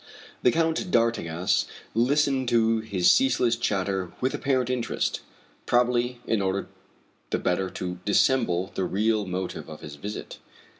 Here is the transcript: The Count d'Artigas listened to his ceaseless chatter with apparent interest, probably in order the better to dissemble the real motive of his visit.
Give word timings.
The 0.41 0.49
Count 0.51 0.89
d'Artigas 0.89 1.67
listened 1.93 2.49
to 2.49 2.79
his 2.79 3.11
ceaseless 3.11 3.55
chatter 3.55 4.11
with 4.19 4.33
apparent 4.33 4.71
interest, 4.71 5.21
probably 5.67 6.19
in 6.25 6.41
order 6.41 6.69
the 7.29 7.37
better 7.37 7.69
to 7.69 7.99
dissemble 8.03 8.71
the 8.73 8.83
real 8.85 9.27
motive 9.27 9.69
of 9.69 9.81
his 9.81 9.97
visit. 9.97 10.39